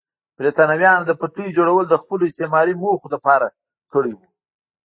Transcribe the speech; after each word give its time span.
برېټانویانو 0.37 1.07
د 1.07 1.11
پټلۍ 1.19 1.47
جوړول 1.57 1.85
د 1.89 1.95
خپلو 2.01 2.23
استعماري 2.29 2.73
موخو 2.81 3.07
لپاره 3.15 3.47
کړي 3.93 4.11
وو. 4.15 4.25